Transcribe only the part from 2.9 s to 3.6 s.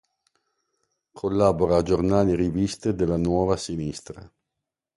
della Nuova